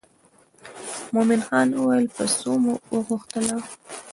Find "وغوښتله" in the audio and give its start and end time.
2.93-3.57